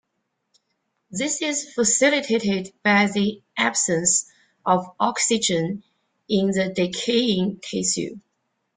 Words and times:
This 1.11 1.43
is 1.43 1.71
facilitated 1.75 2.73
by 2.83 3.05
the 3.05 3.43
absence 3.55 4.25
of 4.65 4.89
oxygen 4.99 5.83
in 6.27 6.47
the 6.47 6.73
decaying 6.75 7.59
tissue. 7.61 8.19